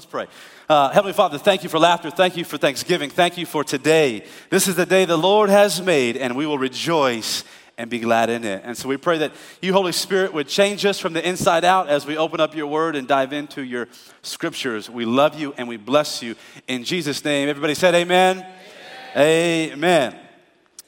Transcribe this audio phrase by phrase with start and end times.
[0.00, 0.28] Let's pray.
[0.66, 2.10] Uh, Heavenly Father, thank you for laughter.
[2.10, 3.10] Thank you for Thanksgiving.
[3.10, 4.24] Thank you for today.
[4.48, 7.44] This is the day the Lord has made, and we will rejoice
[7.76, 8.62] and be glad in it.
[8.64, 11.90] And so we pray that you, Holy Spirit, would change us from the inside out
[11.90, 13.88] as we open up your word and dive into your
[14.22, 14.88] scriptures.
[14.88, 16.34] We love you and we bless you.
[16.66, 18.38] In Jesus' name, everybody said amen.
[19.14, 19.72] Amen.
[19.72, 20.18] amen.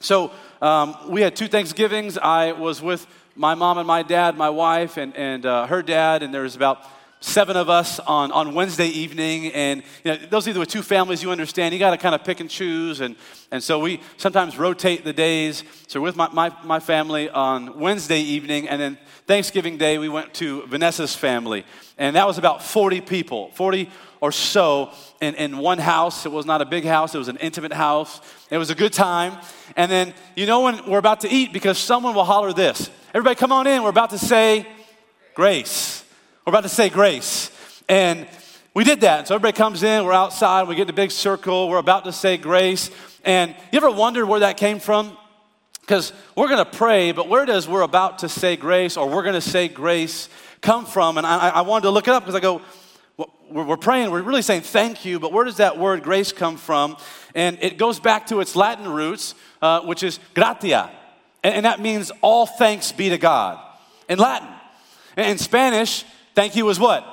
[0.01, 0.33] So
[0.63, 2.17] um, we had two Thanksgivings.
[2.17, 3.07] I was with
[3.37, 6.57] my mom and my dad, my wife, and, and uh, her dad, and there was
[6.57, 6.87] about
[7.23, 9.52] seven of us on, on Wednesday evening.
[9.52, 11.73] And you know, those are the two families you understand.
[11.73, 13.01] You got to kind of pick and choose.
[13.01, 13.16] And,
[13.51, 15.64] and so we sometimes rotate the days.
[15.87, 18.69] So with my, my, my family on Wednesday evening.
[18.69, 21.64] And then Thanksgiving Day, we went to Vanessa's family.
[21.97, 23.89] And that was about 40 people, 40
[24.20, 26.27] or so in, in one house.
[26.27, 28.20] It was not a big house, it was an intimate house.
[28.50, 29.36] It was a good time.
[29.77, 33.36] And then, you know, when we're about to eat, because someone will holler this Everybody,
[33.36, 33.83] come on in.
[33.83, 34.66] We're about to say
[35.34, 36.02] grace.
[36.45, 37.52] We're about to say grace.
[37.88, 38.27] And
[38.74, 39.28] we did that.
[39.28, 42.12] So everybody comes in, we're outside, we get in a big circle, we're about to
[42.12, 42.91] say grace.
[43.25, 45.17] And you ever wondered where that came from?
[45.83, 49.22] Because we're going to pray, but where does we're about to say grace or we're
[49.22, 50.28] going to say grace
[50.61, 51.17] come from?
[51.17, 52.61] And I, I wanted to look it up because I go,
[53.48, 56.97] we're praying, we're really saying thank you, but where does that word grace come from?
[57.36, 60.91] And it goes back to its Latin roots, uh, which is gratia.
[61.45, 63.61] And, and that means all thanks be to God
[64.08, 64.48] in Latin.
[65.17, 67.06] In Spanish, Thank you is what?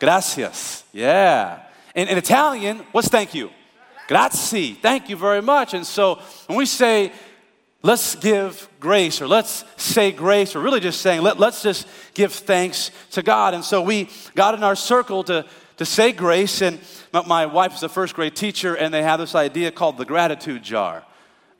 [0.00, 0.84] Gracias.
[0.92, 1.60] Yeah.
[1.94, 3.50] In, Italian, what's thank you?
[4.08, 4.74] Grazie.
[4.74, 5.74] Thank you very much.
[5.74, 7.12] And so when we say,
[7.82, 12.32] let's give grace or let's say grace, we're really just saying, let, let's just give
[12.32, 13.54] thanks to God.
[13.54, 16.60] And so we got in our circle to, to say grace.
[16.60, 16.80] And
[17.12, 20.04] my, my wife is a first grade teacher, and they have this idea called the
[20.04, 21.04] gratitude jar.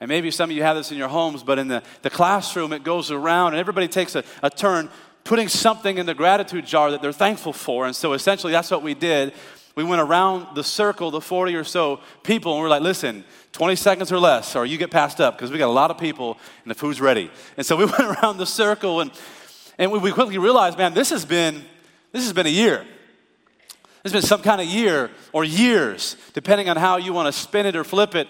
[0.01, 2.73] And maybe some of you have this in your homes, but in the, the classroom,
[2.73, 4.89] it goes around and everybody takes a, a turn
[5.25, 7.85] putting something in the gratitude jar that they're thankful for.
[7.87, 9.33] And so essentially, that's what we did.
[9.75, 13.75] We went around the circle, the 40 or so people, and we're like, listen, 20
[13.75, 16.37] seconds or less, or you get passed up because we got a lot of people
[16.63, 17.29] and the food's ready.
[17.57, 19.11] And so we went around the circle, and,
[19.77, 21.65] and we quickly realized, man, this has been,
[22.11, 22.85] this has been a year.
[24.05, 27.65] It's been some kind of year or years, depending on how you want to spin
[27.65, 28.27] it or flip it,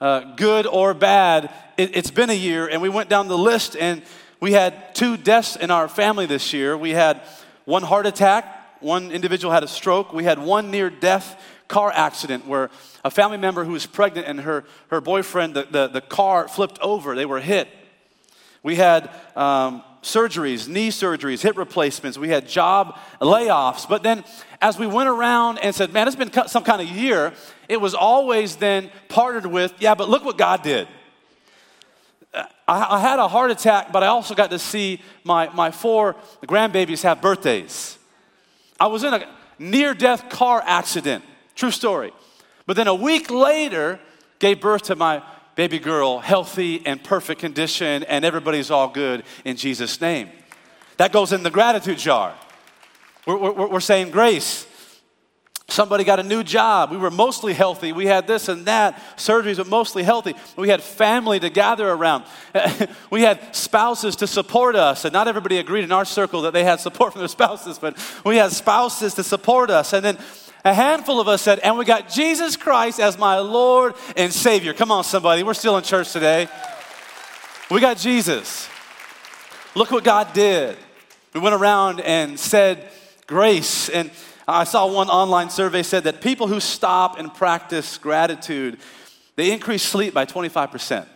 [0.00, 1.52] uh, good or bad.
[1.76, 4.02] It, it's been a year, and we went down the list, and
[4.40, 6.76] we had two deaths in our family this year.
[6.76, 7.22] We had
[7.64, 12.46] one heart attack, one individual had a stroke, we had one near death car accident
[12.46, 12.70] where
[13.04, 16.78] a family member who was pregnant and her, her boyfriend, the, the, the car flipped
[16.80, 17.68] over, they were hit.
[18.62, 22.18] We had um, surgeries, knee surgeries, hip replacements.
[22.18, 23.88] We had job layoffs.
[23.88, 24.24] But then,
[24.60, 27.32] as we went around and said, man, it's been some kind of year,
[27.68, 30.88] it was always then partnered with, yeah, but look what God did.
[32.36, 36.16] I, I had a heart attack, but I also got to see my, my four
[36.46, 37.98] grandbabies have birthdays.
[38.78, 41.24] I was in a near death car accident.
[41.54, 42.12] True story.
[42.66, 43.98] But then a week later,
[44.38, 45.22] gave birth to my
[45.54, 50.28] baby girl, healthy and perfect condition, and everybody's all good in Jesus' name.
[50.98, 52.34] That goes in the gratitude jar.
[53.26, 54.66] We're, we're, we're saying grace.
[55.68, 56.92] Somebody got a new job.
[56.92, 57.90] We were mostly healthy.
[57.92, 60.34] We had this and that, surgeries, but mostly healthy.
[60.56, 62.24] We had family to gather around.
[63.10, 65.04] we had spouses to support us.
[65.04, 67.98] And not everybody agreed in our circle that they had support from their spouses, but
[68.24, 69.92] we had spouses to support us.
[69.92, 70.18] And then
[70.64, 74.72] a handful of us said, and we got Jesus Christ as my Lord and Savior.
[74.72, 75.42] Come on, somebody.
[75.42, 76.48] We're still in church today.
[77.72, 78.68] We got Jesus.
[79.74, 80.76] Look what God did.
[81.34, 82.88] We went around and said
[83.26, 83.88] grace.
[83.88, 84.10] And
[84.48, 88.78] I saw one online survey said that people who stop and practice gratitude,
[89.34, 91.06] they increase sleep by 25%.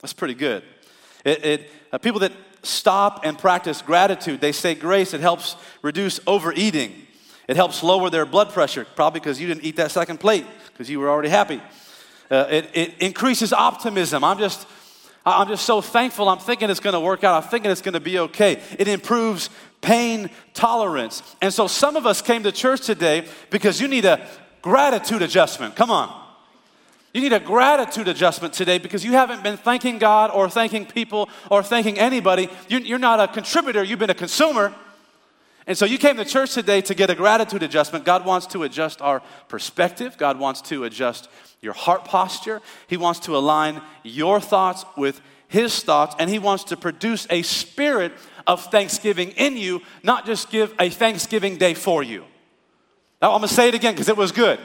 [0.00, 0.62] That's pretty good.
[1.24, 6.20] It, it uh, people that stop and practice gratitude, they say grace, it helps reduce
[6.26, 6.92] overeating.
[7.48, 10.88] It helps lower their blood pressure, probably because you didn't eat that second plate because
[10.88, 11.60] you were already happy.
[12.30, 14.22] Uh, it, it increases optimism.
[14.24, 14.66] I'm just,
[15.26, 16.28] I'm just so thankful.
[16.28, 17.42] I'm thinking it's going to work out.
[17.42, 18.62] I'm thinking it's going to be okay.
[18.78, 19.50] It improves
[19.82, 21.22] pain tolerance.
[21.42, 24.26] And so some of us came to church today because you need a
[24.62, 25.76] gratitude adjustment.
[25.76, 26.20] Come on.
[27.12, 31.28] You need a gratitude adjustment today because you haven't been thanking God or thanking people
[31.50, 32.48] or thanking anybody.
[32.68, 34.74] You're not a contributor, you've been a consumer.
[35.66, 38.04] And so you came to church today to get a gratitude adjustment.
[38.04, 41.28] God wants to adjust our perspective, God wants to adjust
[41.60, 42.60] your heart posture.
[42.88, 47.42] He wants to align your thoughts with His thoughts, and He wants to produce a
[47.42, 48.12] spirit
[48.46, 52.24] of thanksgiving in you, not just give a Thanksgiving day for you.
[53.20, 54.58] Now, I'm gonna say it again because it was good.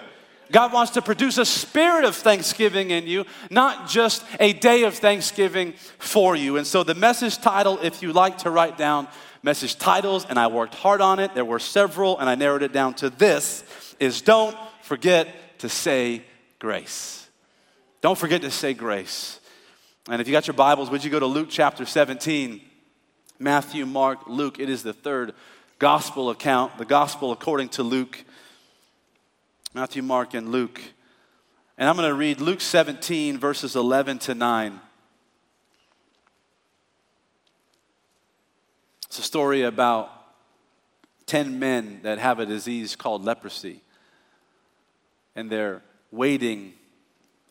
[0.52, 4.96] God wants to produce a spirit of thanksgiving in you, not just a day of
[4.96, 6.58] thanksgiving for you.
[6.58, 9.08] And so, the message title, if you like to write down
[9.44, 12.74] message titles, and I worked hard on it, there were several, and I narrowed it
[12.74, 13.64] down to this
[14.00, 16.24] is Don't Forget to Say
[16.60, 17.18] Grace.
[18.02, 19.40] Don't forget to say grace.
[20.10, 22.62] And if you got your Bibles, would you go to Luke chapter 17?
[23.39, 24.60] Matthew, Mark, Luke.
[24.60, 25.34] It is the third
[25.80, 28.24] gospel account, the gospel according to Luke.
[29.74, 30.81] Matthew, Mark, and Luke.
[31.78, 34.80] And I'm going to read Luke 17, verses 11 to 9.
[39.06, 40.10] It's a story about
[41.28, 43.81] 10 men that have a disease called leprosy.
[45.36, 46.74] And they're waiting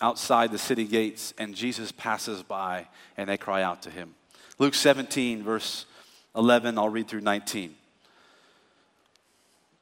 [0.01, 4.15] outside the city gates, and Jesus passes by, and they cry out to him.
[4.59, 5.85] Luke 17, verse
[6.35, 7.75] 11, I'll read through 19.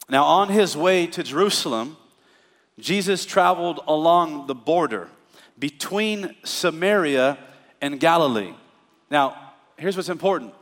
[0.08, 1.96] Now, on his way to Jerusalem,
[2.78, 5.08] Jesus traveled along the border
[5.58, 7.38] between Samaria
[7.80, 8.52] and Galilee.
[9.10, 9.36] Now,
[9.76, 10.52] here's what's important.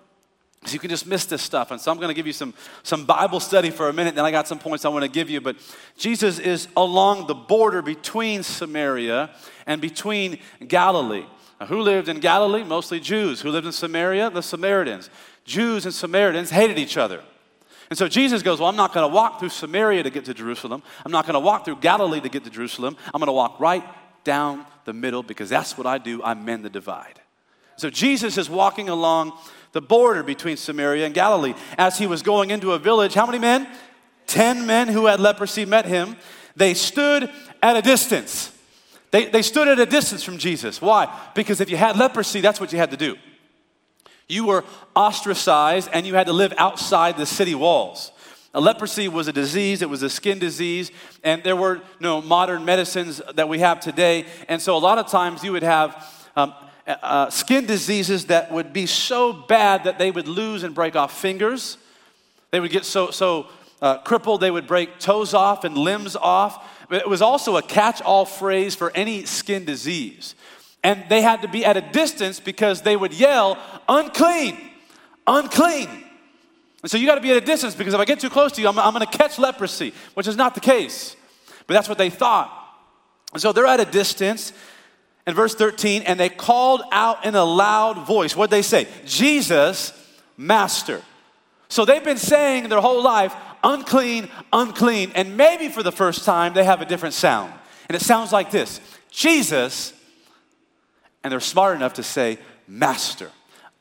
[0.60, 1.72] Because you can just miss this stuff.
[1.72, 2.54] And so I'm going to give you some,
[2.84, 5.28] some Bible study for a minute, then I got some points I want to give
[5.28, 5.40] you.
[5.40, 5.56] But
[5.96, 9.30] Jesus is along the border between Samaria
[9.66, 10.38] and between
[10.68, 11.24] Galilee.
[11.62, 12.64] Now, who lived in Galilee?
[12.64, 13.40] Mostly Jews.
[13.40, 14.30] Who lived in Samaria?
[14.30, 15.08] The Samaritans.
[15.44, 17.22] Jews and Samaritans hated each other.
[17.88, 20.34] And so Jesus goes, Well, I'm not going to walk through Samaria to get to
[20.34, 20.82] Jerusalem.
[21.06, 22.96] I'm not going to walk through Galilee to get to Jerusalem.
[23.14, 23.84] I'm going to walk right
[24.24, 26.20] down the middle because that's what I do.
[26.24, 27.20] I mend the divide.
[27.76, 29.32] So Jesus is walking along
[29.70, 31.54] the border between Samaria and Galilee.
[31.78, 33.68] As he was going into a village, how many men?
[34.26, 36.16] Ten men who had leprosy met him.
[36.56, 37.30] They stood
[37.62, 38.52] at a distance.
[39.12, 40.82] They, they stood at a distance from Jesus.
[40.82, 41.06] Why?
[41.34, 43.16] Because if you had leprosy, that's what you had to do.
[44.28, 44.64] You were
[44.96, 48.10] ostracized and you had to live outside the city walls.
[48.54, 50.90] Leprosy was a disease, it was a skin disease,
[51.24, 54.26] and there were no modern medicines that we have today.
[54.48, 56.52] And so, a lot of times, you would have um,
[56.86, 61.18] uh, skin diseases that would be so bad that they would lose and break off
[61.18, 61.78] fingers.
[62.50, 63.46] They would get so, so
[63.80, 66.71] uh, crippled, they would break toes off and limbs off.
[66.92, 70.34] It was also a catch all phrase for any skin disease.
[70.84, 73.56] And they had to be at a distance because they would yell,
[73.88, 74.58] unclean,
[75.26, 75.88] unclean.
[76.82, 78.52] And so you got to be at a distance because if I get too close
[78.52, 81.16] to you, I'm, I'm going to catch leprosy, which is not the case.
[81.66, 82.50] But that's what they thought.
[83.32, 84.52] And so they're at a distance.
[85.24, 88.34] In verse 13, and they called out in a loud voice.
[88.34, 88.88] What did they say?
[89.06, 89.92] Jesus,
[90.36, 91.00] Master.
[91.68, 95.12] So they've been saying their whole life, unclean, unclean.
[95.14, 97.52] And maybe for the first time, they have a different sound.
[97.88, 98.80] And it sounds like this
[99.10, 99.92] Jesus,
[101.22, 103.30] and they're smart enough to say, Master.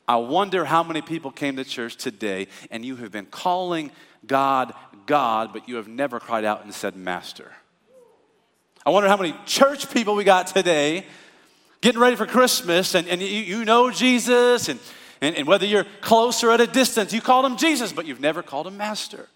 [0.06, 3.92] I wonder how many people came to church today and you have been calling
[4.26, 4.74] God
[5.06, 7.50] God, but you have never cried out and said, Master.
[8.84, 11.06] I wonder how many church people we got today
[11.80, 14.78] getting ready for Christmas and, and you, you know Jesus and,
[15.20, 18.20] and, and whether you're close or at a distance, you call him Jesus, but you've
[18.20, 19.28] never called him Master.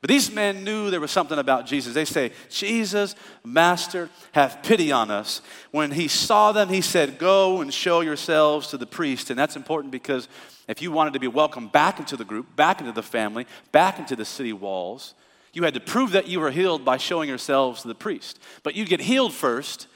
[0.00, 1.92] But these men knew there was something about Jesus.
[1.92, 5.42] They say, Jesus, Master, have pity on us.
[5.72, 9.30] When he saw them, he said, Go and show yourselves to the priest.
[9.30, 10.28] And that's important because
[10.68, 13.98] if you wanted to be welcomed back into the group, back into the family, back
[13.98, 15.14] into the city walls,
[15.52, 18.38] you had to prove that you were healed by showing yourselves to the priest.
[18.62, 19.88] But you get healed first,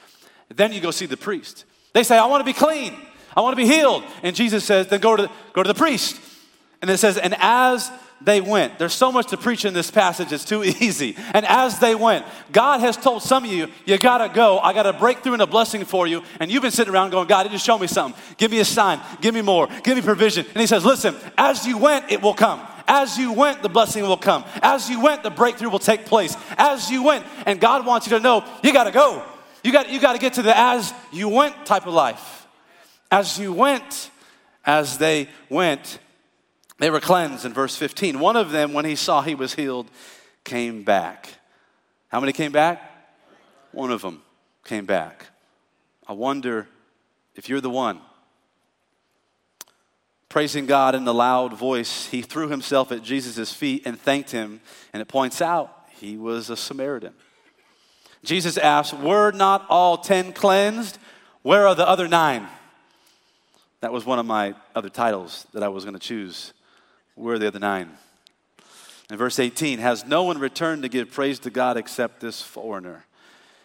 [0.49, 1.63] then you go see the priest.
[1.93, 2.93] They say, I want to be clean.
[3.37, 4.03] I want to be healed.
[4.21, 6.19] And Jesus says, then go to, the, go to the priest.
[6.81, 7.89] And it says, and as
[8.23, 8.79] they went.
[8.79, 11.15] There's so much to preach in this passage, it's too easy.
[11.33, 14.59] And as they went, God has told some of you, you gotta go.
[14.59, 16.23] I got a breakthrough and a blessing for you.
[16.39, 18.21] And you've been sitting around going, God, just show me something.
[18.37, 18.99] Give me a sign.
[19.21, 19.67] Give me more.
[19.83, 20.45] Give me provision.
[20.45, 22.61] And He says, listen, as you went, it will come.
[22.87, 24.43] As you went, the blessing will come.
[24.61, 26.35] As you went, the breakthrough will take place.
[26.57, 29.23] As you went, and God wants you to know, you gotta go.
[29.63, 32.47] You got, you got to get to the as you went type of life.
[33.09, 34.11] As you went,
[34.65, 35.99] as they went,
[36.83, 38.19] they were cleansed in verse 15.
[38.19, 39.89] One of them, when he saw he was healed,
[40.43, 41.29] came back.
[42.09, 42.81] How many came back?
[43.71, 44.21] One of them
[44.65, 45.27] came back.
[46.05, 46.67] I wonder
[47.35, 48.01] if you're the one.
[50.27, 54.59] Praising God in a loud voice, he threw himself at Jesus' feet and thanked him.
[54.91, 57.13] And it points out he was a Samaritan.
[58.25, 60.97] Jesus asked, Were not all ten cleansed?
[61.43, 62.45] Where are the other nine?
[63.79, 66.51] That was one of my other titles that I was going to choose.
[67.15, 67.91] Where are the other nine?
[69.09, 73.05] In verse 18, has no one returned to give praise to God except this foreigner?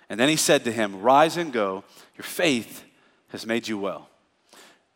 [0.09, 1.85] And then he said to him, Rise and go,
[2.17, 2.85] your faith
[3.29, 4.09] has made you well.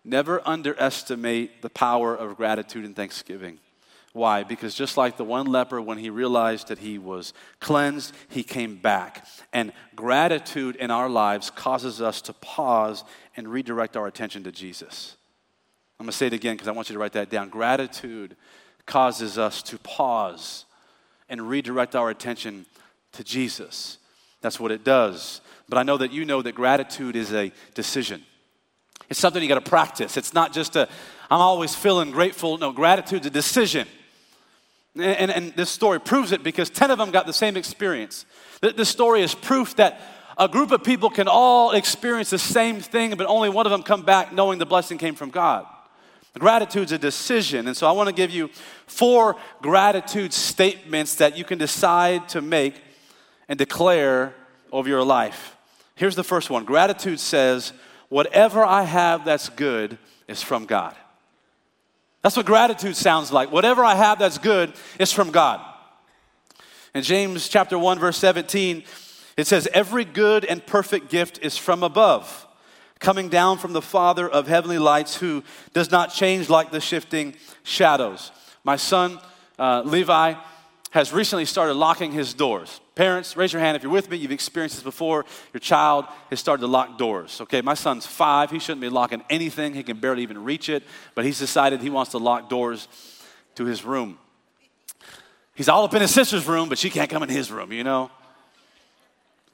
[0.05, 3.59] Never underestimate the power of gratitude and thanksgiving.
[4.13, 4.43] Why?
[4.43, 8.77] Because just like the one leper, when he realized that he was cleansed, he came
[8.77, 9.27] back.
[9.53, 13.05] And gratitude in our lives causes us to pause
[13.37, 15.17] and redirect our attention to Jesus.
[16.03, 17.49] I'm going to say it again because I want you to write that down.
[17.49, 18.35] Gratitude
[18.87, 20.65] causes us to pause
[21.29, 22.67] and redirect our attention
[23.13, 23.99] to Jesus.
[24.41, 25.43] That's what it does.
[25.69, 28.25] But I know that you know that gratitude is a decision.
[29.11, 30.17] It's something you got to practice.
[30.17, 30.89] It's not just a,
[31.31, 32.59] I'm always feeling grateful.
[32.59, 33.87] No, gratitude's a decision.
[34.97, 38.27] And, and, and, this story proves it because 10 of them got the same experience.
[38.61, 40.01] This story is proof that
[40.37, 43.85] a group of people can all experience the same thing, but only one of them
[43.85, 45.65] come back knowing the blessing came from God.
[46.39, 47.67] Gratitude's a decision.
[47.67, 48.49] And so I want to give you
[48.87, 52.81] four gratitude statements that you can decide to make
[53.49, 54.35] and declare
[54.71, 55.57] over your life.
[55.95, 57.73] Here's the first one Gratitude says,
[58.09, 59.99] Whatever I have that's good
[60.29, 60.95] is from God.
[62.23, 63.51] That's what gratitude sounds like.
[63.51, 65.61] Whatever I have that's good is from God.
[66.95, 68.85] In James chapter 1 verse 17,
[69.37, 72.47] it says every good and perfect gift is from above,
[73.03, 75.43] coming down from the Father of heavenly lights who
[75.75, 78.31] does not change like the shifting shadows.
[78.65, 79.19] My son
[79.59, 80.35] uh, Levi
[80.93, 82.81] has recently started locking his doors.
[82.95, 84.19] Parents, raise your hand if you're with me.
[84.19, 85.25] You've experienced this before.
[85.53, 87.41] Your child has started to lock doors.
[87.41, 88.51] Okay, my son's five.
[88.51, 89.75] He shouldn't be locking anything.
[89.75, 92.89] He can barely even reach it, but he's decided he wants to lock doors
[93.57, 94.19] to his room.
[95.55, 97.85] He's all up in his sister's room, but she can't come in his room, you
[97.85, 98.11] know?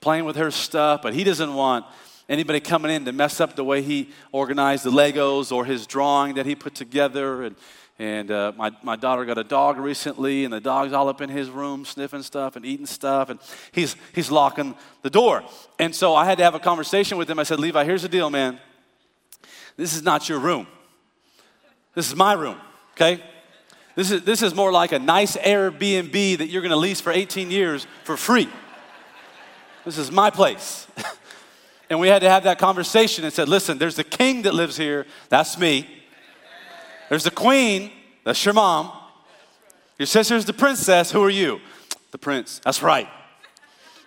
[0.01, 1.87] Playing with her stuff, but he doesn't want
[2.29, 6.35] anybody coming in to mess up the way he organized the Legos or his drawing
[6.35, 7.43] that he put together.
[7.43, 7.57] And
[8.01, 11.29] and uh, my, my daughter got a dog recently, and the dog's all up in
[11.29, 13.41] his room sniffing stuff and eating stuff, and
[13.73, 15.43] he's, he's locking the door.
[15.81, 17.41] And so I had to have a conversation with him.
[17.41, 18.61] I said, Levi, here's the deal, man.
[19.77, 20.69] This is not your room.
[21.95, 22.57] This is my room,
[22.93, 23.21] okay?
[23.97, 27.51] This is, this is more like a nice Airbnb that you're gonna lease for 18
[27.51, 28.49] years for free.
[29.85, 30.87] This is my place.
[31.91, 34.77] and we had to have that conversation and said, listen, there's the king that lives
[34.77, 35.87] here, that's me.
[37.09, 37.91] There's the queen,
[38.25, 38.93] that's your mom.
[39.99, 41.61] Your sister's the princess, who are you?
[42.11, 43.09] The prince, that's right.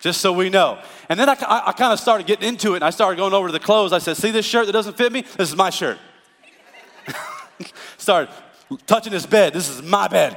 [0.00, 0.82] Just so we know.
[1.08, 3.32] And then I, I, I kind of started getting into it and I started going
[3.32, 3.92] over to the clothes.
[3.92, 5.20] I said, See this shirt that doesn't fit me?
[5.20, 5.98] This is my shirt.
[7.98, 8.32] started
[8.86, 9.52] touching his bed.
[9.52, 10.36] This is my bed.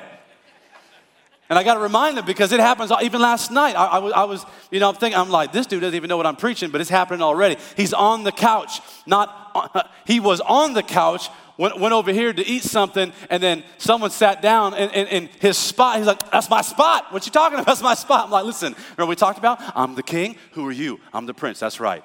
[1.49, 3.75] And I got to remind them because it happens even last night.
[3.75, 6.07] I, I, was, I, was, you know, I'm thinking, I'm like, this dude doesn't even
[6.07, 7.57] know what I'm preaching, but it's happening already.
[7.77, 12.45] He's on the couch, not, he was on the couch went, went over here to
[12.45, 15.97] eat something, and then someone sat down in, in, in, his spot.
[15.97, 17.13] He's like, That's my spot.
[17.13, 17.67] What you talking about?
[17.67, 18.25] That's my spot.
[18.25, 19.61] I'm like, Listen, remember we talked about?
[19.75, 20.37] I'm the king.
[20.51, 20.99] Who are you?
[21.13, 21.59] I'm the prince.
[21.59, 22.03] That's right.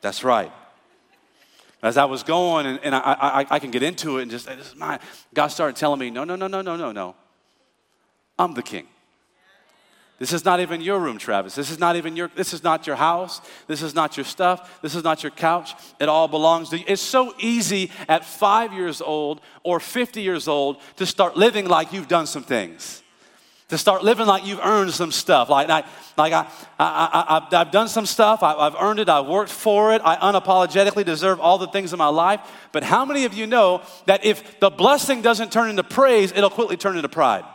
[0.00, 0.52] That's right.
[1.82, 4.46] As I was going, and, and I, I, I, can get into it and just,
[4.46, 4.74] this is
[5.34, 7.16] God started telling me, No, no, no, no, no, no, no.
[8.38, 8.86] I'm the king.
[10.22, 11.56] This is not even your room, Travis.
[11.56, 13.40] This is not even your this is not your house.
[13.66, 14.80] This is not your stuff.
[14.80, 15.74] This is not your couch.
[15.98, 16.84] It all belongs to you.
[16.86, 21.92] It's so easy at 5 years old or 50 years old to start living like
[21.92, 23.01] you've done some things.
[23.72, 25.48] To start living like you've earned some stuff.
[25.48, 25.84] Like, I,
[26.18, 26.46] like I,
[26.78, 30.16] I, I, have done some stuff, I, I've earned it, I've worked for it, I
[30.16, 32.42] unapologetically deserve all the things in my life.
[32.72, 36.50] But how many of you know that if the blessing doesn't turn into praise, it'll
[36.50, 37.46] quickly turn into pride?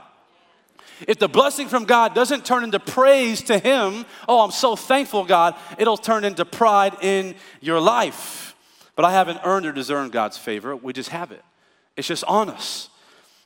[1.08, 5.24] If the blessing from God doesn't turn into praise to Him, oh, I'm so thankful,
[5.24, 8.56] God, it'll turn into pride in your life.
[8.96, 10.76] But I haven't earned or deserved God's favor.
[10.76, 11.44] We just have it,
[11.96, 12.90] it's just on us.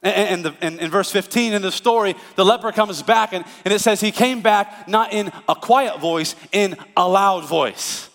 [0.04, 3.80] And, the, in verse 15 in the story, the leper comes back, and, and it
[3.80, 8.10] says he came back not in a quiet voice, in a loud voice.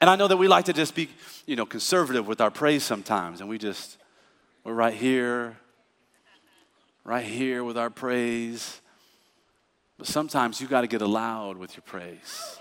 [0.00, 1.08] And I know that we like to just be,
[1.44, 3.96] you know, conservative with our praise sometimes, and we just,
[4.62, 5.56] we're right here,
[7.02, 8.80] right here with our praise.
[9.98, 12.58] But sometimes you got to get loud with your praise.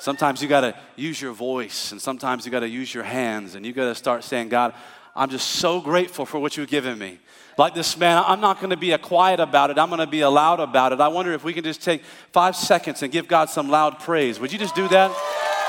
[0.00, 3.54] Sometimes you got to use your voice, and sometimes you got to use your hands,
[3.54, 4.74] and you got to start saying, God,
[5.14, 7.18] I'm just so grateful for what you've given me.
[7.58, 9.78] Like this man, I'm not going to be a quiet about it.
[9.78, 11.00] I'm going to be a loud about it.
[11.00, 12.02] I wonder if we can just take
[12.32, 14.40] five seconds and give God some loud praise.
[14.40, 15.10] Would you just do that?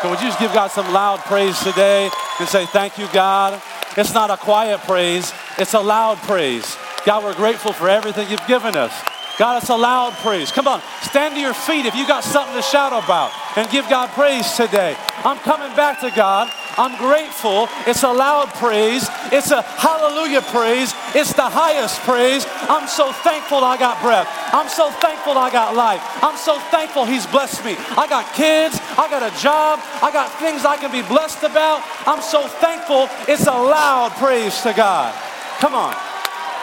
[0.10, 2.10] would you just give God some loud praise today
[2.40, 3.62] and say, Thank you, God?
[3.96, 6.78] It's not a quiet praise, it's a loud praise.
[7.06, 8.94] God, we're grateful for everything you've given us.
[9.38, 10.52] God, it's a loud praise.
[10.52, 13.88] Come on, stand to your feet if you got something to shout about and give
[13.90, 14.96] God praise today.
[15.18, 16.52] I'm coming back to God.
[16.78, 17.70] I'm grateful.
[17.86, 19.08] It's a loud praise.
[19.32, 20.94] It's a hallelujah praise.
[21.14, 22.46] It's the highest praise.
[22.70, 24.28] I'm so thankful I got breath.
[24.52, 26.02] I'm so thankful I got life.
[26.24, 27.76] I'm so thankful He's blessed me.
[27.98, 28.80] I got kids.
[28.98, 29.80] I got a job.
[30.02, 31.84] I got things I can be blessed about.
[32.08, 33.08] I'm so thankful.
[33.28, 35.14] It's a loud praise to God.
[35.60, 35.94] Come on.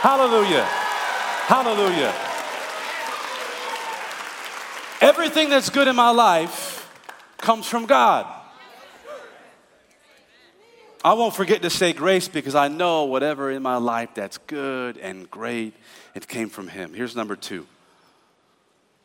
[0.02, 0.64] Hallelujah.
[1.46, 2.14] Hallelujah.
[5.00, 6.88] Everything that's good in my life
[7.38, 8.39] comes from God.
[11.02, 14.98] I won't forget to say grace because I know whatever in my life that's good
[14.98, 15.74] and great,
[16.14, 16.92] it came from Him.
[16.92, 17.66] Here's number two.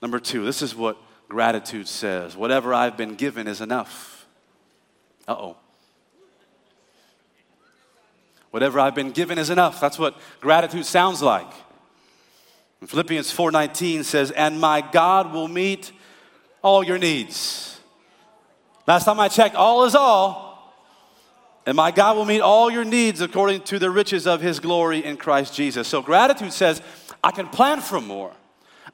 [0.01, 0.97] Number two, this is what
[1.29, 4.27] gratitude says whatever I've been given is enough.
[5.27, 5.57] Uh oh.
[8.51, 9.81] Whatever I've been given is enough.
[9.81, 11.51] That's what gratitude sounds like.
[12.81, 15.91] And Philippians 4:19 says, "And my God will meet
[16.61, 17.79] all your needs."
[18.85, 20.44] Last time I checked, all is all.
[21.65, 25.03] And my God will meet all your needs according to the riches of his glory
[25.03, 25.87] in Christ Jesus.
[25.87, 26.81] So gratitude says,
[27.23, 28.31] I can plan for more.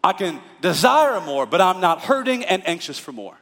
[0.03, 3.37] I can desire more, but I'm not hurting and anxious for more.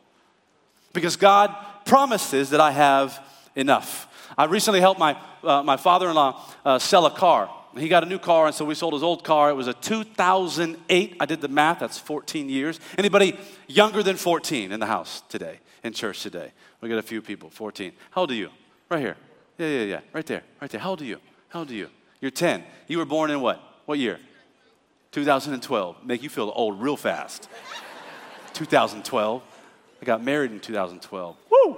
[0.94, 1.56] Because God
[1.86, 3.24] promises that I have
[3.56, 4.08] enough.
[4.38, 7.50] I recently helped my, uh, my father in law uh, sell a car.
[7.78, 9.52] He got a new car, and so we sold his old car.
[9.52, 11.18] It was a 2008.
[11.20, 12.80] I did the math, that's 14 years.
[12.98, 16.52] Anybody younger than 14 in the house today, in church today?
[16.82, 17.92] We got a few people, 14.
[18.12, 18.50] How old are you?
[18.90, 19.18] Right here.
[19.58, 20.00] Yeah, yeah, yeah.
[20.14, 20.44] Right there.
[20.62, 20.82] Right there.
[20.82, 21.20] How old are you?
[21.50, 21.90] How old are you?
[22.22, 22.64] You're 10.
[22.88, 23.62] You were born in what?
[23.86, 24.20] What year?
[25.12, 26.04] 2012.
[26.04, 27.50] Make you feel old real fast.
[28.54, 29.44] 2012.
[30.02, 31.36] I got married in 2012.
[31.52, 31.78] Woo!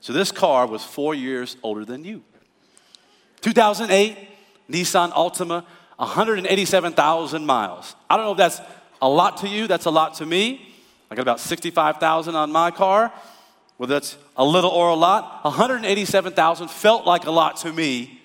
[0.00, 2.22] So this car was four years older than you.
[3.40, 4.28] 2008
[4.70, 5.64] Nissan Altima,
[5.96, 7.94] 187,000 miles.
[8.08, 8.60] I don't know if that's
[9.02, 10.74] a lot to you, that's a lot to me.
[11.10, 13.12] I got about 65,000 on my car.
[13.76, 18.20] Whether that's a little or a lot, 187,000 felt like a lot to me.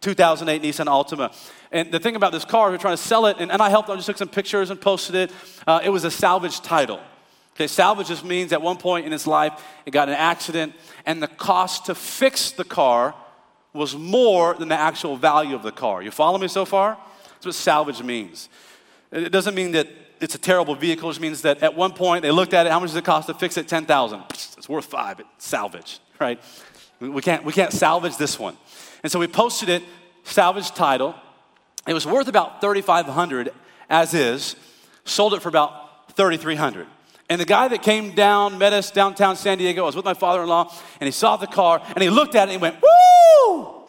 [0.00, 1.32] 2008 Nissan Altima.
[1.72, 3.68] And the thing about this car, we are trying to sell it, and, and I
[3.68, 5.30] helped, I just took some pictures and posted it.
[5.66, 7.00] Uh, it was a salvage title.
[7.54, 9.52] Okay, salvage just means at one point in its life,
[9.84, 10.72] it got an accident,
[11.04, 13.14] and the cost to fix the car
[13.72, 16.02] was more than the actual value of the car.
[16.02, 16.98] You follow me so far?
[17.34, 18.48] That's what salvage means.
[19.12, 19.88] It doesn't mean that
[20.20, 21.10] it's a terrible vehicle.
[21.10, 22.72] Just means that at one point they looked at it.
[22.72, 23.68] How much does it cost to fix it?
[23.68, 24.22] Ten thousand.
[24.30, 25.20] It's worth five.
[25.20, 26.40] It's salvage, right?
[27.00, 28.56] We can't we can't salvage this one.
[29.02, 29.82] And so we posted it,
[30.24, 31.14] salvage title.
[31.86, 33.52] It was worth about thirty five hundred
[33.88, 34.56] as is.
[35.04, 36.86] Sold it for about thirty three hundred.
[37.30, 40.14] And the guy that came down, met us downtown San Diego, I was with my
[40.14, 42.58] father in law, and he saw the car and he looked at it and he
[42.58, 43.84] went, Woo!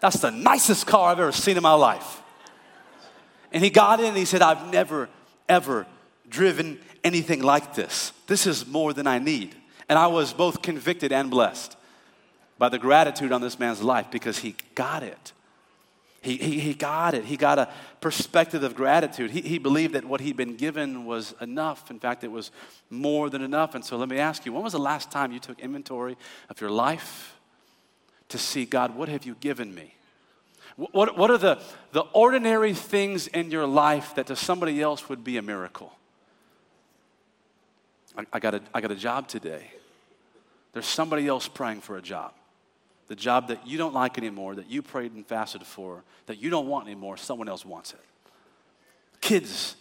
[0.00, 2.20] That's the nicest car I've ever seen in my life.
[3.52, 5.08] And he got in and he said, I've never
[5.48, 5.86] ever
[6.28, 8.12] driven anything like this.
[8.26, 9.54] This is more than I need.
[9.88, 11.76] And I was both convicted and blessed
[12.58, 15.32] by the gratitude on this man's life because he got it.
[16.22, 17.24] He, he, he got it.
[17.24, 17.68] He got a
[18.00, 19.32] perspective of gratitude.
[19.32, 21.90] He, he believed that what he'd been given was enough.
[21.90, 22.52] In fact, it was
[22.90, 23.74] more than enough.
[23.74, 26.16] And so let me ask you when was the last time you took inventory
[26.48, 27.36] of your life
[28.28, 29.94] to see, God, what have you given me?
[30.90, 31.60] What, what are the,
[31.92, 35.92] the ordinary things in your life that to somebody else would be a miracle?
[38.18, 39.70] I, I, got a, I got a job today.
[40.72, 42.32] There's somebody else praying for a job.
[43.08, 46.50] The job that you don't like anymore, that you prayed and fasted for, that you
[46.50, 48.00] don't want anymore, someone else wants it.
[49.20, 49.76] Kids.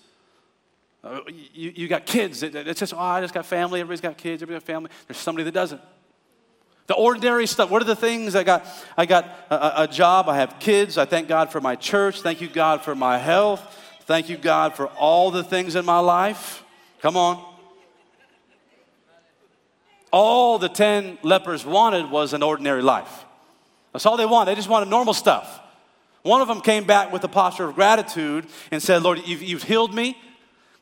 [1.03, 1.21] Uh,
[1.53, 2.43] you, you got kids.
[2.43, 3.79] It, it's just, oh, I just got family.
[3.79, 4.43] Everybody's got kids.
[4.43, 4.91] Everybody's got family.
[5.07, 5.81] There's somebody that doesn't.
[6.87, 7.69] The ordinary stuff.
[7.69, 8.65] What are the things I got?
[8.97, 10.27] I got a, a, job.
[10.27, 10.97] I have kids.
[10.97, 12.21] I thank God for my church.
[12.21, 13.61] Thank you, God, for my health.
[14.05, 16.63] Thank you, God, for all the things in my life.
[17.01, 17.43] Come on.
[20.11, 23.25] All the 10 lepers wanted was an ordinary life.
[23.93, 24.51] That's all they wanted.
[24.51, 25.59] They just wanted normal stuff.
[26.23, 29.63] One of them came back with a posture of gratitude and said, Lord, you've, you've
[29.63, 30.17] healed me.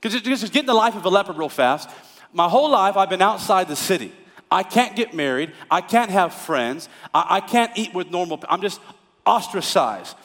[0.01, 1.89] Because just get in the life of a leper real fast.
[2.33, 4.13] My whole life, I've been outside the city.
[4.51, 5.51] I can't get married.
[5.69, 6.89] I can't have friends.
[7.13, 8.53] I, I can't eat with normal people.
[8.53, 8.79] I'm just
[9.25, 10.15] ostracized.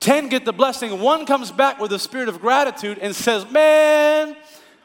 [0.00, 1.00] 10 get the blessing.
[1.00, 4.36] One comes back with a spirit of gratitude and says, Man,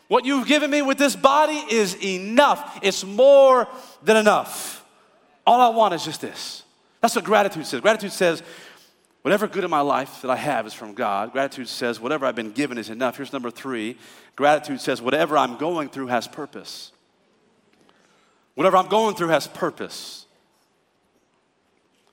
[0.08, 2.80] what you've given me with this body is enough.
[2.82, 3.68] It's more
[4.04, 4.84] than enough.
[5.46, 6.64] All I want is just this.
[7.02, 7.82] That's what gratitude says.
[7.82, 8.42] Gratitude says,
[9.22, 11.34] Whatever good in my life that I have is from God.
[11.34, 13.18] Gratitude says, Whatever I've been given is enough.
[13.18, 13.98] Here's number three.
[14.36, 16.92] Gratitude says, Whatever I'm going through has purpose.
[18.60, 20.26] Whatever I'm going through has purpose.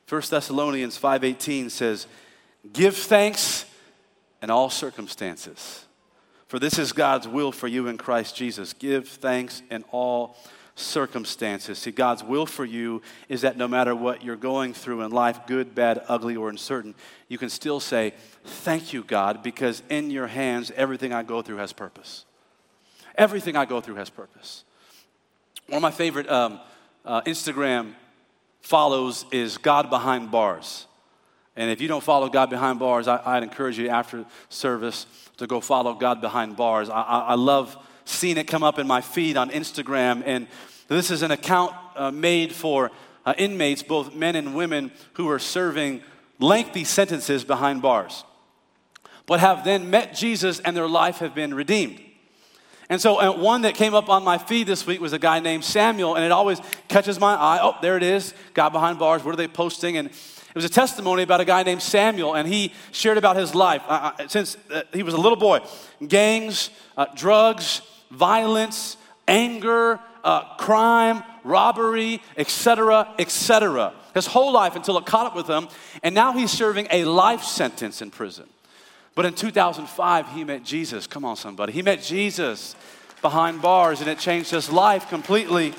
[0.07, 2.07] 1 Thessalonians 5:18 says,
[2.73, 3.65] "Give thanks
[4.41, 5.87] in all circumstances,
[6.47, 8.73] for this is God's will for you in Christ Jesus.
[8.75, 10.37] Give thanks in all
[10.77, 15.11] circumstances." See, God's will for you is that no matter what you're going through in
[15.11, 16.95] life, good, bad, ugly, or uncertain,
[17.27, 21.57] you can still say, "Thank you, God, because in your hands everything I go through
[21.57, 22.25] has purpose."
[23.17, 24.63] Everything I go through has purpose.
[25.69, 26.61] One of my favorite um,
[27.05, 27.95] uh, Instagram
[28.61, 30.87] follows is God Behind Bars.
[31.57, 35.07] And if you don't follow God behind bars, I, would encourage you after service
[35.39, 36.91] to go follow God behind bars.
[36.91, 40.23] I, I, I, love seeing it come up in my feed on Instagram.
[40.27, 40.49] And
[40.89, 42.93] this is an account uh, made for
[43.25, 46.03] uh, inmates, both men and women, who are serving
[46.39, 48.23] lengthy sentences behind bars,
[49.25, 52.01] but have then met Jesus and their life have been redeemed.
[52.89, 55.41] And so, uh, one that came up on my feed this week was a guy
[55.41, 57.59] named Samuel, and it always catches my eye.
[57.61, 59.25] Oh, there it is, God behind bars.
[59.25, 59.97] What are they posting?
[59.97, 63.55] And it was a testimony about a guy named Samuel, and he shared about his
[63.55, 65.61] life uh since uh, he was a little boy
[66.07, 68.97] gangs, uh, drugs, violence,
[69.27, 73.93] anger, uh, crime, robbery, etc., etc.
[74.15, 75.69] His whole life until it caught up with him,
[76.03, 78.47] and now he's serving a life sentence in prison.
[79.17, 81.07] But in 2005, he met Jesus.
[81.07, 81.73] Come on, somebody.
[81.73, 82.77] He met Jesus
[83.23, 85.73] behind bars, and it changed his life completely.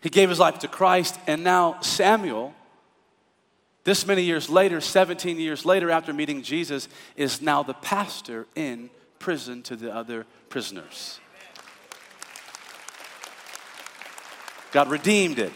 [0.00, 2.54] He gave his life to Christ, and now Samuel,
[3.84, 8.88] this many years later, 17 years later, after meeting Jesus, is now the pastor in
[9.18, 11.20] prison to the other prisoners.
[14.72, 15.52] God redeemed it.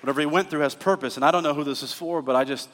[0.00, 1.14] Whatever he went through has purpose.
[1.14, 2.68] And I don't know who this is for, but I just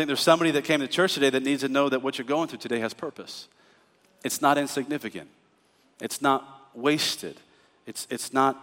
[0.00, 2.26] think there's somebody that came to church today that needs to know that what you're
[2.26, 3.48] going through today has purpose.
[4.24, 5.28] It's not insignificant,
[6.00, 7.36] it's not wasted,
[7.84, 8.56] it's, it's not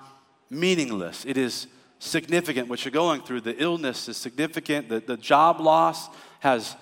[0.49, 1.25] meaningless.
[1.25, 1.67] It is
[1.99, 3.41] significant what you're going through.
[3.41, 6.75] The illness is significant, the, the job loss has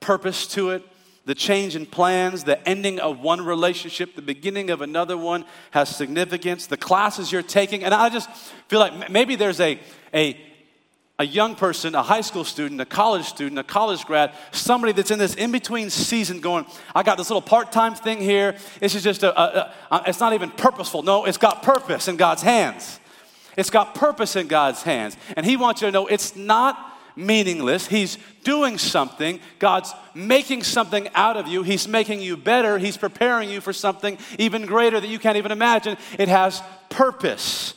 [0.00, 0.82] purpose to it.
[1.24, 5.88] The change in plans, the ending of one relationship, the beginning of another one has
[5.88, 6.66] significance.
[6.66, 8.30] The classes you're taking, and I just
[8.68, 9.80] feel like maybe there's a,
[10.12, 10.38] a,
[11.18, 15.10] a young person, a high school student, a college student, a college grad, somebody that's
[15.10, 18.56] in this in between season going, I got this little part time thing here.
[18.80, 21.02] This is just a, a, a, it's not even purposeful.
[21.02, 23.00] No, it's got purpose in God's hands.
[23.56, 25.16] It's got purpose in God's hands.
[25.36, 27.86] And He wants you to know it's not meaningless.
[27.86, 29.40] He's doing something.
[29.58, 31.62] God's making something out of you.
[31.62, 32.76] He's making you better.
[32.76, 35.96] He's preparing you for something even greater that you can't even imagine.
[36.18, 37.72] It has purpose.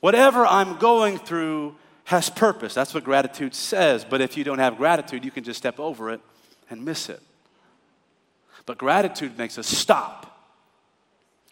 [0.00, 2.74] Whatever I'm going through, has purpose.
[2.74, 4.04] That's what gratitude says.
[4.04, 6.20] But if you don't have gratitude, you can just step over it
[6.70, 7.20] and miss it.
[8.66, 10.28] But gratitude makes us stop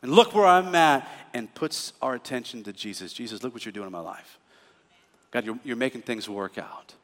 [0.03, 3.13] and look where I'm at and puts our attention to Jesus.
[3.13, 4.39] Jesus, look what you're doing in my life.
[5.31, 6.95] God, you're, you're making things work out.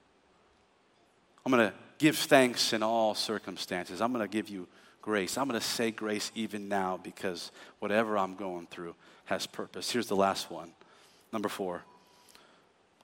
[1.44, 4.00] I'm going to give thanks in all circumstances.
[4.00, 4.66] I'm going to give you
[5.00, 5.38] grace.
[5.38, 9.90] I'm going to say grace even now because whatever I'm going through has purpose.
[9.90, 10.72] Here's the last one.
[11.32, 11.85] Number four.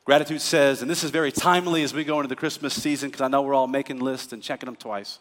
[0.04, 3.20] Gratitude says, and this is very timely as we go into the Christmas season because
[3.20, 5.20] I know we're all making lists and checking them twice.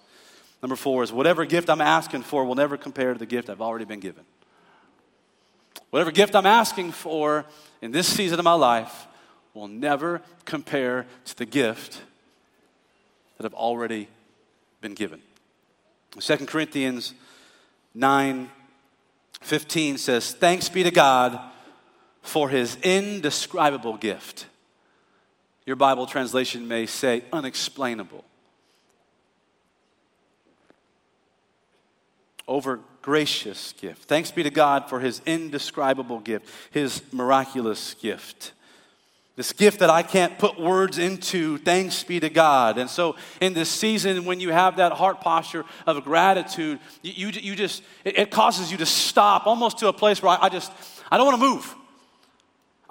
[0.62, 3.62] Number four is whatever gift I'm asking for will never compare to the gift I've
[3.62, 4.24] already been given.
[5.92, 7.46] Whatever gift I'm asking for
[7.82, 9.08] in this season of my life
[9.54, 12.02] will never compare to the gift
[13.38, 14.08] that I've already
[14.80, 15.22] been given.
[16.20, 17.14] 2 Corinthians
[17.94, 18.50] 9
[19.42, 21.40] 15 says, Thanks be to God
[22.22, 24.46] for his indescribable gift.
[25.66, 28.26] Your Bible translation may say unexplainable.
[32.48, 34.04] Over gracious gift.
[34.04, 38.54] Thanks be to God for his indescribable gift, his miraculous gift.
[39.38, 42.78] This gift that I can't put words into, thanks be to God.
[42.78, 47.56] And so, in this season, when you have that heart posture of gratitude, you, you,
[47.56, 50.72] just, it, it, causes you to stop almost to a place where I, I just,
[51.10, 51.76] I don't want to move.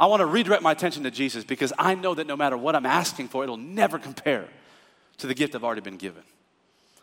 [0.01, 2.75] I want to redirect my attention to Jesus because I know that no matter what
[2.75, 4.49] I'm asking for, it'll never compare
[5.19, 6.23] to the gift I've already been given.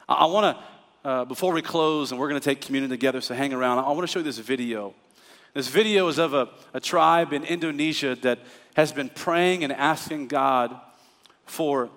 [0.09, 3.21] I, I want to, uh, before we close and we're going to take communion together,
[3.21, 4.95] so hang around, I want to show you this video.
[5.53, 8.39] This video is of a, a tribe in Indonesia that
[8.75, 10.75] has been praying and asking God
[11.45, 11.91] for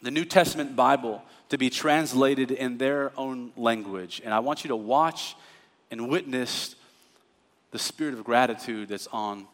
[0.00, 4.22] the New Testament Bible to be translated in their own language.
[4.24, 5.36] And I want you to watch
[5.90, 6.74] and witness
[7.70, 9.46] the spirit of gratitude that's on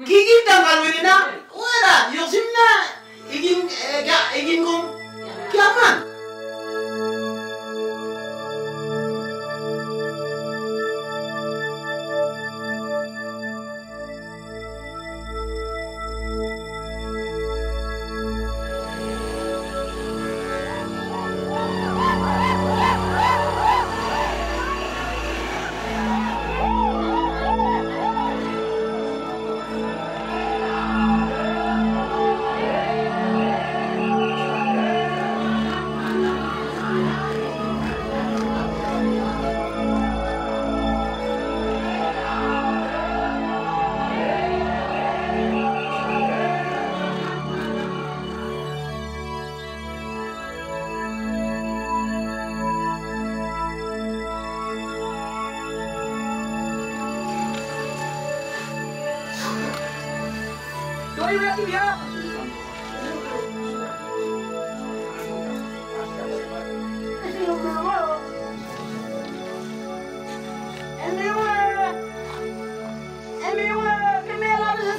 [0.00, 2.58] 이긴 땅 가면이나 오해라 요즘나
[3.30, 3.68] 이긴
[4.06, 4.98] 야 이긴 공
[5.56, 6.07] 야만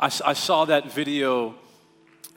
[0.00, 1.56] I, I saw that video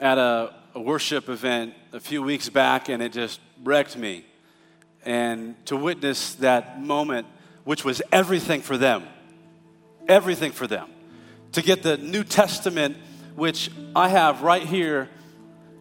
[0.00, 4.24] at a, a worship event a few weeks back, and it just wrecked me.
[5.04, 7.28] And to witness that moment,
[7.62, 9.04] which was everything for them,
[10.08, 10.90] everything for them,
[11.52, 12.96] to get the New Testament,
[13.36, 15.08] which I have right here,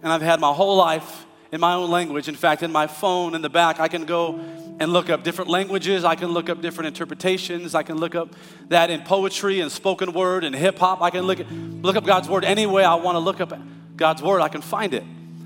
[0.04, 2.28] and I've had my whole life in my own language.
[2.28, 4.40] In fact, in my phone in the back, I can go
[4.80, 6.04] and look up different languages.
[6.04, 7.76] I can look up different interpretations.
[7.76, 8.34] I can look up
[8.70, 11.02] that in poetry and spoken word and hip hop.
[11.02, 13.54] I can look, look up God's word any way I want to look up
[13.96, 14.42] God's word.
[14.42, 15.04] I can find it.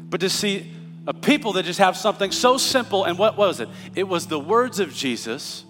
[0.09, 0.71] But to see
[1.07, 3.69] a people that just have something so simple, and what was it?
[3.95, 5.65] It was the words of Jesus,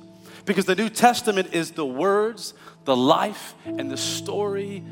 [0.46, 4.84] because the New Testament is the words, the life, and the story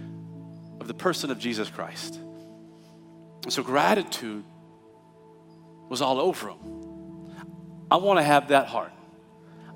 [0.80, 2.20] of the person of Jesus Christ.
[3.50, 4.44] So gratitude
[5.94, 6.58] was all over him.
[7.92, 8.92] I want to have that heart.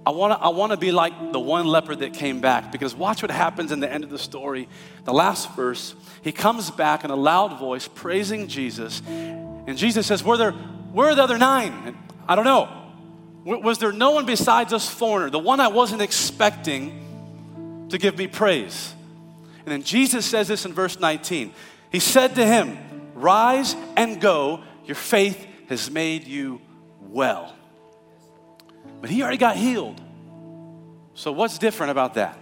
[0.04, 2.96] I want to I want to be like the one leper that came back because
[2.96, 4.68] watch what happens in the end of the story.
[5.04, 9.04] The last verse, he comes back in a loud voice praising Jesus.
[9.08, 11.72] And Jesus says, "Where there where are the other nine?
[11.86, 11.96] And
[12.28, 12.68] I don't know.
[13.46, 18.26] Was there no one besides us foreigner, the one I wasn't expecting to give me
[18.26, 18.92] praise?
[19.60, 21.54] And then Jesus says this in verse 19.
[21.92, 22.76] He said to him,
[23.14, 26.62] Rise and go, your faith has made you
[27.00, 27.56] well.
[29.02, 30.02] But he already got healed.
[31.14, 32.38] So, what's different about that?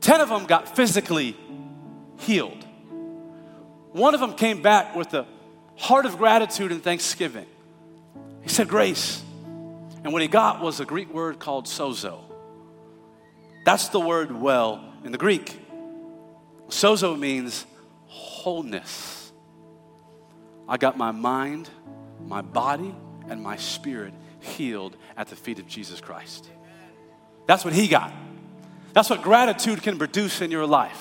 [0.00, 1.36] Ten of them got physically
[2.18, 2.64] healed.
[3.92, 5.26] One of them came back with a
[5.76, 7.46] heart of gratitude and thanksgiving.
[8.42, 9.22] He said, Grace.
[10.02, 12.20] And what he got was a Greek word called sozo.
[13.64, 15.58] That's the word well in the Greek.
[16.68, 17.64] Sozo means
[18.06, 19.13] wholeness.
[20.68, 21.68] I got my mind,
[22.26, 22.94] my body,
[23.28, 26.48] and my spirit healed at the feet of Jesus Christ.
[27.46, 28.12] That's what he got.
[28.92, 31.00] That's what gratitude can produce in your life.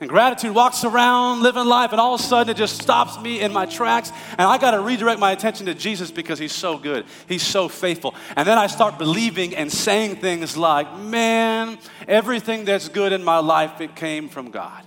[0.00, 3.40] And gratitude walks around living life, and all of a sudden it just stops me
[3.40, 4.10] in my tracks.
[4.32, 7.06] And I got to redirect my attention to Jesus because He's so good.
[7.28, 8.14] He's so faithful.
[8.36, 13.38] And then I start believing and saying things like, man, everything that's good in my
[13.38, 14.82] life, it came from God.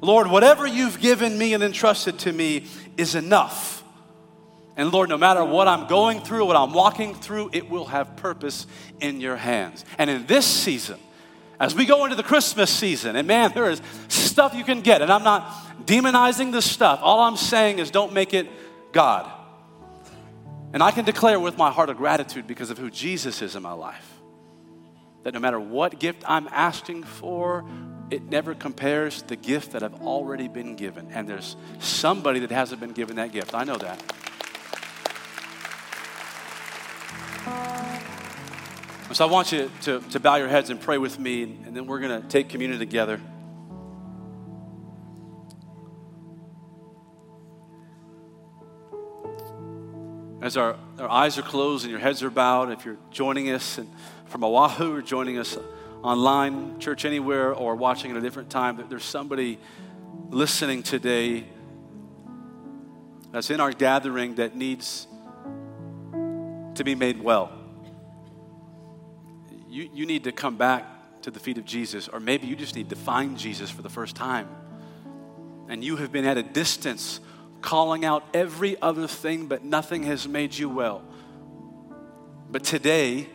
[0.00, 3.82] Lord, whatever you've given me and entrusted to me is enough.
[4.76, 8.16] And Lord, no matter what I'm going through, what I'm walking through, it will have
[8.16, 8.66] purpose
[9.00, 9.84] in your hands.
[9.98, 10.98] And in this season,
[11.58, 15.02] as we go into the Christmas season, and man, there is stuff you can get,
[15.02, 17.00] and I'm not demonizing the stuff.
[17.02, 18.48] All I'm saying is don't make it
[18.92, 19.30] God.
[20.72, 23.62] And I can declare with my heart of gratitude because of who Jesus is in
[23.62, 24.20] my life
[25.22, 27.64] that no matter what gift I'm asking for,
[28.10, 31.08] it never compares the gift that I've already been given.
[31.12, 33.54] And there's somebody that hasn't been given that gift.
[33.54, 34.02] I know that.
[39.12, 41.86] So I want you to, to bow your heads and pray with me, and then
[41.86, 43.20] we're going to take communion together.
[50.40, 53.78] As our, our eyes are closed and your heads are bowed, if you're joining us
[53.78, 53.92] and
[54.26, 55.58] from Oahu or joining us
[56.02, 59.58] online, church anywhere, or watching at a different time, that there's somebody
[60.30, 61.44] listening today
[63.32, 65.06] that's in our gathering that needs
[66.74, 67.52] to be made well.
[69.68, 72.74] You, you need to come back to the feet of Jesus, or maybe you just
[72.74, 74.48] need to find Jesus for the first time.
[75.68, 77.20] And you have been at a distance
[77.60, 81.02] calling out every other thing, but nothing has made you well.
[82.50, 83.28] But today,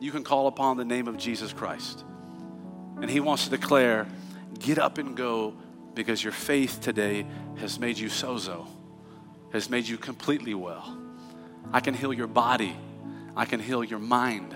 [0.00, 2.04] you can call upon the name of Jesus Christ.
[3.00, 4.06] And He wants to declare,
[4.58, 5.54] get up and go
[5.94, 8.68] because your faith today has made you sozo,
[9.52, 10.96] has made you completely well.
[11.72, 12.76] I can heal your body,
[13.36, 14.54] I can heal your mind,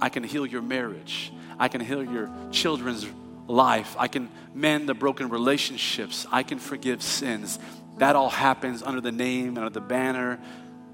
[0.00, 3.06] I can heal your marriage, I can heal your children's
[3.46, 7.58] life, I can mend the broken relationships, I can forgive sins.
[7.98, 10.40] That all happens under the name and under the banner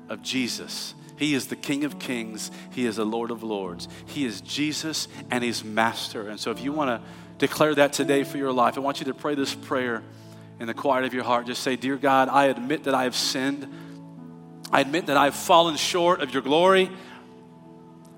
[0.09, 0.95] of Jesus.
[1.19, 2.51] He is the King of Kings.
[2.71, 3.89] He is the Lord of Lords.
[4.07, 6.29] He is Jesus and He's Master.
[6.29, 9.07] And so, if you want to declare that today for your life, I want you
[9.07, 10.03] to pray this prayer
[10.61, 11.47] in the quiet of your heart.
[11.47, 13.69] Just say, Dear God, I admit that I have sinned.
[14.71, 16.91] I admit that I have fallen short of your glory,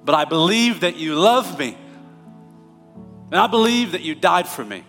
[0.05, 1.77] but I believe that you love me.
[3.31, 4.85] And I believe that you died for me.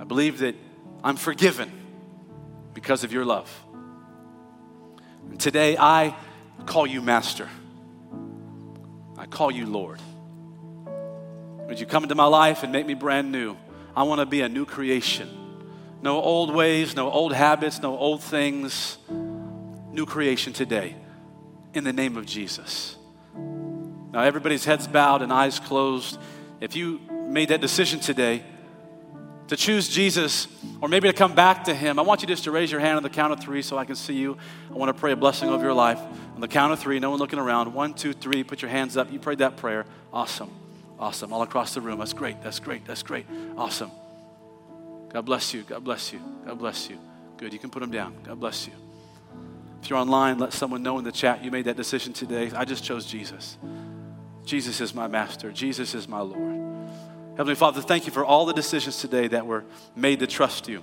[0.00, 0.56] I believe that
[1.04, 1.70] I'm forgiven
[2.74, 3.48] because of your love.
[5.28, 6.16] And today I
[6.62, 7.48] call you Master.
[9.18, 10.00] I call you Lord.
[11.68, 13.56] Would you come into my life and make me brand new?
[13.94, 15.28] I want to be a new creation.
[16.02, 18.98] No old ways, no old habits, no old things.
[19.90, 20.96] New creation today
[21.74, 22.96] in the name of Jesus.
[23.34, 26.18] Now, everybody's heads bowed and eyes closed.
[26.60, 28.42] If you made that decision today
[29.48, 30.46] to choose Jesus
[30.80, 32.96] or maybe to come back to Him, I want you just to raise your hand
[32.96, 34.36] on the count of three so I can see you.
[34.70, 36.00] I want to pray a blessing over your life.
[36.34, 37.72] On the count of three, no one looking around.
[37.74, 39.12] One, two, three, put your hands up.
[39.12, 39.84] You prayed that prayer.
[40.12, 40.50] Awesome.
[40.98, 41.32] Awesome.
[41.32, 41.98] All across the room.
[41.98, 42.42] That's great.
[42.42, 42.84] That's great.
[42.86, 43.26] That's great.
[43.56, 43.90] Awesome.
[45.12, 45.62] God bless you.
[45.62, 46.20] God bless you.
[46.46, 46.98] God bless you.
[47.36, 47.52] Good.
[47.52, 48.16] You can put them down.
[48.24, 48.72] God bless you.
[49.82, 52.52] If you're online, let someone know in the chat you made that decision today.
[52.54, 53.58] I just chose Jesus.
[54.44, 55.50] Jesus is my master.
[55.50, 56.51] Jesus is my Lord.
[57.42, 59.64] Heavenly Father, thank you for all the decisions today that were
[59.96, 60.80] made to trust you,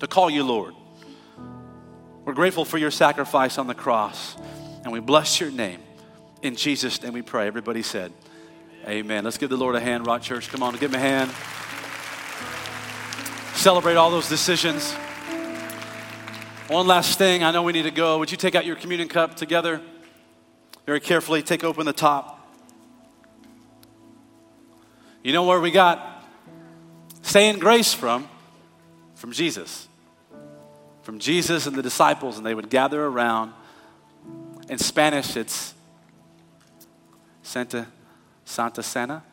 [0.00, 0.74] to call you Lord.
[2.24, 4.36] We're grateful for your sacrifice on the cross,
[4.82, 5.78] and we bless your name.
[6.42, 7.46] In Jesus' name we pray.
[7.46, 8.12] Everybody said,
[8.84, 9.22] Amen.
[9.22, 10.48] Let's give the Lord a hand, Rock Church.
[10.48, 11.30] Come on, give him a hand.
[13.54, 14.92] Celebrate all those decisions.
[16.66, 18.18] One last thing, I know we need to go.
[18.18, 19.80] Would you take out your communion cup together?
[20.84, 22.35] Very carefully, take open the top.
[25.26, 26.24] You know where we got
[27.22, 28.28] saying grace from?
[29.16, 29.88] From Jesus.
[31.02, 33.52] From Jesus and the disciples, and they would gather around.
[34.68, 35.74] In Spanish, it's
[37.42, 37.88] Santa
[38.44, 39.24] Santa Cena?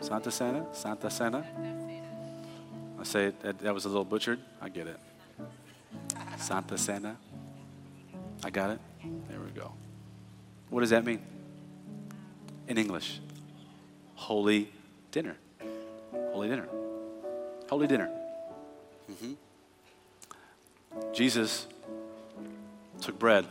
[0.00, 0.66] Santa Cena?
[0.72, 1.44] Santa Cena?
[3.00, 4.38] I say it, that, was a little butchered.
[4.62, 5.00] I get it.
[6.36, 7.16] Santa Cena.
[8.44, 8.78] I got it.
[9.02, 9.72] There we go.
[10.70, 11.22] What does that mean?
[12.68, 13.18] In English,
[14.14, 14.70] holy
[15.16, 15.36] dinner.
[16.32, 16.68] Holy dinner.
[17.70, 18.10] Holy dinner.
[19.10, 19.32] Mm-hmm.
[21.14, 21.66] Jesus
[23.00, 23.46] took bread,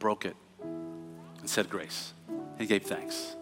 [0.00, 2.12] broke it, and said grace.
[2.58, 3.36] He gave thanks.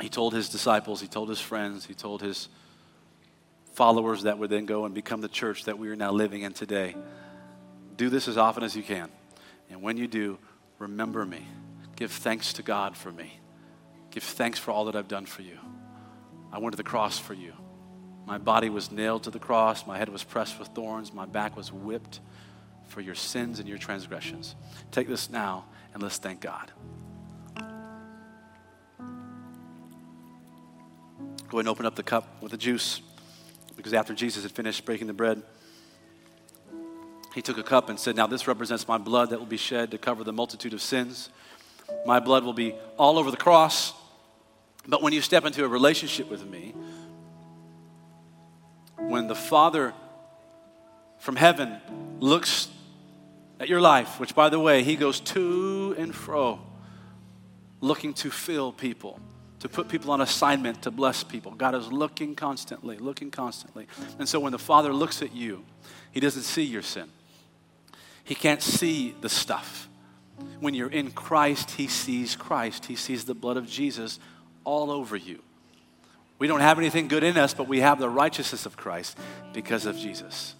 [0.00, 2.48] He told his disciples, he told his friends, he told his
[3.74, 6.54] followers that would then go and become the church that we are now living in
[6.54, 6.96] today.
[7.94, 9.10] Do this as often as you can.
[9.68, 10.38] And when you do,
[10.78, 11.46] remember me.
[11.98, 13.40] Give thanks to God for me.
[14.12, 15.58] Give thanks for all that I've done for you.
[16.52, 17.52] I went to the cross for you.
[18.24, 19.84] My body was nailed to the cross.
[19.84, 21.12] My head was pressed with thorns.
[21.12, 22.20] My back was whipped
[22.86, 24.54] for your sins and your transgressions.
[24.92, 26.70] Take this now and let's thank God.
[31.48, 33.00] Go ahead and open up the cup with the juice
[33.76, 35.42] because after Jesus had finished breaking the bread,
[37.34, 39.90] he took a cup and said, Now this represents my blood that will be shed
[39.90, 41.30] to cover the multitude of sins.
[42.06, 43.92] My blood will be all over the cross.
[44.86, 46.74] But when you step into a relationship with me,
[48.96, 49.94] when the Father
[51.18, 51.80] from heaven
[52.20, 52.68] looks
[53.60, 56.60] at your life, which by the way, he goes to and fro
[57.80, 59.20] looking to fill people,
[59.60, 61.52] to put people on assignment, to bless people.
[61.52, 63.86] God is looking constantly, looking constantly.
[64.18, 65.64] And so when the Father looks at you,
[66.10, 67.08] he doesn't see your sin.
[68.24, 69.87] He can't see the stuff.
[70.60, 72.86] When you're in Christ, he sees Christ.
[72.86, 74.18] He sees the blood of Jesus
[74.64, 75.42] all over you.
[76.38, 79.18] We don't have anything good in us, but we have the righteousness of Christ
[79.52, 80.54] because of Jesus.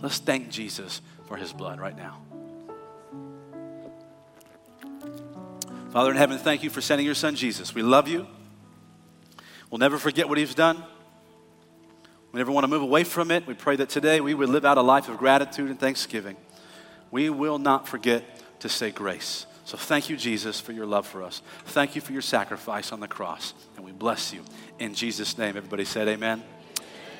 [0.00, 2.20] Let's thank Jesus for his blood right now.
[5.92, 7.74] Father in heaven, thank you for sending your son Jesus.
[7.74, 8.26] We love you.
[9.70, 10.82] We'll never forget what he's done.
[12.32, 13.46] We never want to move away from it.
[13.46, 16.36] We pray that today we would live out a life of gratitude and thanksgiving.
[17.10, 19.46] We will not forget to say grace.
[19.64, 21.42] So thank you, Jesus, for your love for us.
[21.66, 23.54] Thank you for your sacrifice on the cross.
[23.76, 24.42] And we bless you.
[24.78, 26.42] In Jesus' name, everybody said amen.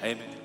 [0.02, 0.41] Amen.